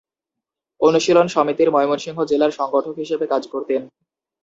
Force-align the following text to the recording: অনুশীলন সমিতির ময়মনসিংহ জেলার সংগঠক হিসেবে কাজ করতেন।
অনুশীলন 0.81 1.27
সমিতির 1.27 1.69
ময়মনসিংহ 1.71 2.17
জেলার 2.25 2.51
সংগঠক 2.51 2.95
হিসেবে 2.97 3.25
কাজ 3.27 3.43
করতেন। 3.47 3.81